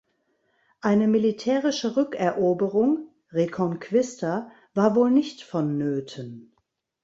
[0.81, 6.55] Eine militärische Rückeroberung "(reconquista)" war wohl nicht vonnöten.